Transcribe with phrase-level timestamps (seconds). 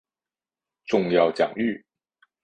[0.85, 1.85] 重要奖誉